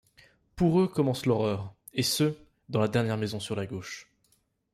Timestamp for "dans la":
2.69-2.87